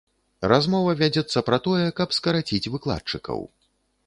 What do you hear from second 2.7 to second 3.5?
выкладчыкаў.